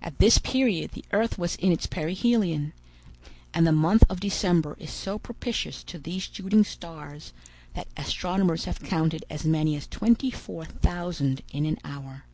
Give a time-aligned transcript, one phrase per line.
[0.00, 2.72] At this period the earth was in its perihelion,
[3.52, 7.32] and the month of December is so propitious to these shooting stars,
[7.74, 12.26] that astronomers have counted as many as twenty four thousand in an hour.